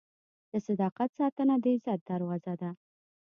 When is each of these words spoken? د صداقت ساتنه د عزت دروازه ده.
د 0.51 0.53
صداقت 0.67 1.09
ساتنه 1.19 1.55
د 1.63 1.65
عزت 1.75 1.99
دروازه 2.11 2.53
ده. 2.61 2.69